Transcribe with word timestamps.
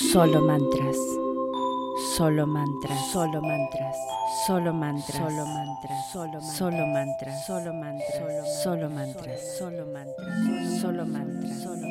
Solo 0.00 0.40
mantras. 0.40 0.96
Solo 2.16 2.46
mantras. 2.46 3.12
Solo 3.12 3.42
mantras. 3.42 3.96
Solo 4.46 4.72
mantras. 4.72 5.20
Solo 5.20 5.44
mantras. 5.44 6.10
Solo 6.56 6.86
mantras. 6.86 7.46
Solo 7.46 7.74
mantras. 7.74 8.62
Solo 8.62 8.88
mantras. 8.88 9.58
Solo 9.58 9.84
mantras. 9.84 10.80
Solo 10.80 11.04
mantras. 11.04 11.60
Solo 11.60 11.86
mantras. 11.86 11.90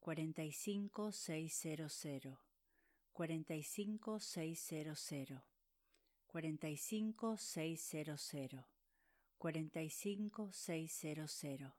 45600, 0.05 2.37
45600, 3.15 5.41
45600, 6.27 8.63
45600, 9.39 9.39
45600, 9.39 11.71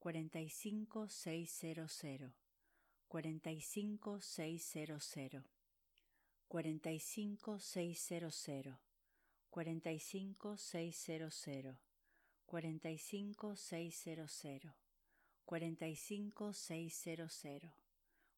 45600, 0.00 2.32
45600, 3.08 5.42
45600, 6.52 8.76
45600, 9.50 11.78
45600, 12.46 14.74
45600, 15.46 15.46
45600, 15.46 17.72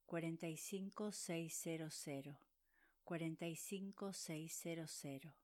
45600, 0.06 2.36
45600, 3.04 5.34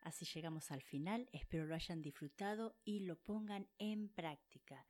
Así 0.00 0.26
llegamos 0.26 0.70
al 0.70 0.82
final, 0.82 1.30
espero 1.32 1.64
lo 1.64 1.74
hayan 1.74 2.02
disfrutado 2.02 2.76
y 2.84 3.00
lo 3.00 3.16
pongan 3.16 3.66
en 3.78 4.10
práctica. 4.10 4.86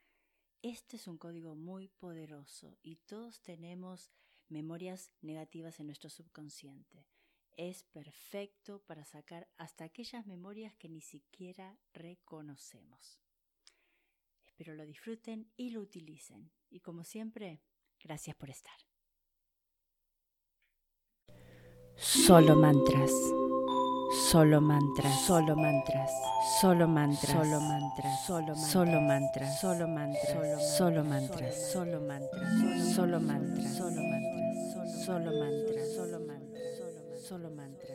Este 0.62 0.96
es 0.96 1.06
un 1.06 1.18
código 1.18 1.54
muy 1.54 1.88
poderoso 1.88 2.76
y 2.82 2.96
todos 2.96 3.40
tenemos 3.42 4.10
memorias 4.48 5.12
negativas 5.20 5.78
en 5.78 5.86
nuestro 5.86 6.10
subconsciente. 6.10 7.06
Es 7.56 7.84
perfecto 7.84 8.82
para 8.86 9.04
sacar 9.04 9.48
hasta 9.56 9.84
aquellas 9.84 10.26
memorias 10.26 10.74
que 10.74 10.88
ni 10.88 11.00
siquiera 11.00 11.78
reconocemos. 11.92 13.20
Espero 14.46 14.74
lo 14.74 14.84
disfruten 14.84 15.52
y 15.56 15.70
lo 15.70 15.80
utilicen. 15.80 16.50
Y 16.70 16.80
como 16.80 17.04
siempre, 17.04 17.62
gracias 18.00 18.34
por 18.34 18.50
estar. 18.50 18.74
Solo 21.96 22.56
mantras. 22.56 23.12
Solo 24.30 24.60
mantras, 24.60 25.24
solo 26.60 26.88
mantras, 26.88 27.32
solo 27.32 27.60
mantras, 27.60 28.26
solo 28.26 28.56
mantras, 28.56 28.72
solo 28.72 29.00
mantras, 29.00 29.60
solo 29.60 29.88
mantras, 29.88 30.76
solo 30.76 31.04
mantras, 31.04 31.72
solo 31.72 32.00
mantras, 32.00 32.94
solo 32.94 33.20
mantras, 33.20 33.74
solo 33.76 34.00
mantras, 34.00 35.04
solo 35.04 35.30
mantras, 35.32 35.88
solo 35.94 36.18
mantras, 36.18 36.18
solo 36.18 36.20
mantras, 36.20 37.26
solo 37.28 37.50
mantras. 37.50 37.87